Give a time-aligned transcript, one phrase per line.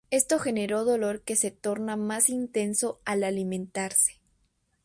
[0.09, 4.19] Esto genera dolor que se torna más intenso al alimentarse.